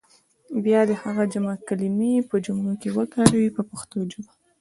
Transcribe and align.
بیا 0.63 0.81
دې 0.87 0.95
هغه 1.03 1.23
جمع 1.33 1.55
کلمې 1.67 2.13
په 2.29 2.35
جملو 2.45 2.73
کې 2.81 2.89
وکاروي 2.97 3.49
په 3.55 3.61
پښتو 3.69 3.97
ژبه. 4.11 4.31